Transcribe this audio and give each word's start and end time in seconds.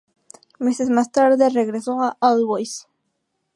Meses 0.59 0.89
más 0.89 1.11
tarde 1.11 1.49
regresó 1.51 2.01
a 2.01 2.17
All 2.21 2.43
Boys. 2.43 2.87